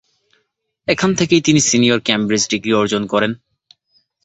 এখান 0.87 1.11
থেকেই 1.15 1.41
তিনি 1.41 1.59
সিনিয়র 1.61 1.99
কেমব্রিজ 1.99 2.43
ডিগ্রি 2.51 2.71
অর্জন 2.73 3.03
করেন। 3.07 3.31